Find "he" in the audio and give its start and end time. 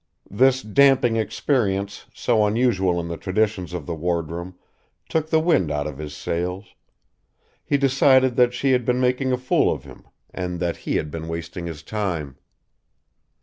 7.63-7.77, 10.77-10.95